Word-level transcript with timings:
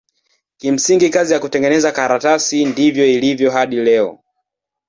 Kimsingi 0.57 1.09
kazi 1.09 1.33
ya 1.33 1.39
kutengeneza 1.39 1.91
karatasi 1.91 2.65
ndivyo 2.65 3.07
ilivyo 3.07 3.51
hadi 3.51 3.75
leo. 3.75 4.19